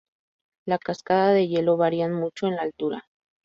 Las 0.65 0.79
cascada 0.79 1.29
de 1.31 1.47
hielo 1.47 1.77
varían 1.77 2.11
mucho 2.11 2.47
en 2.47 2.55
la 2.55 2.63
altura. 2.63 3.03